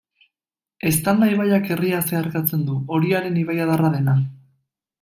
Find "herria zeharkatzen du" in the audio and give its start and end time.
1.75-2.79